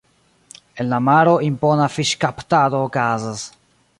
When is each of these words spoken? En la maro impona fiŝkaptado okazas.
En 0.83 0.87
la 0.93 0.99
maro 1.07 1.35
impona 1.49 1.85
fiŝkaptado 1.97 2.83
okazas. 2.89 3.47